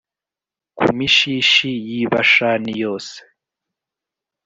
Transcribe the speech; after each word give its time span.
ku 0.77 0.85
mishishi 0.97 1.69
y’i 1.89 2.03
Bashani 2.11 2.71
yose, 2.83 3.17